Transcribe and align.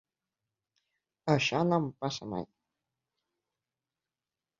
Això 1.33 1.61
no 1.71 1.77
em 1.81 1.85
passa 2.05 2.29
mai. 2.31 2.47